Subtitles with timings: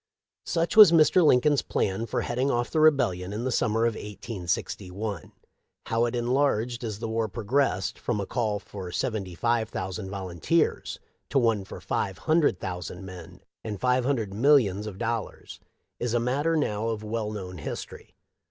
[0.47, 1.23] "Such was Mr.
[1.23, 5.31] Lincoln's plan for heading off the Rebellion in the summer of 1861.
[5.85, 10.99] How it enlarged as the war progressed, from a call for seventy five thousand volunteers
[11.29, 15.59] to one for five hundred thou sand men and five hundred millions of dollars,
[15.99, 18.15] is a matter now of well known history.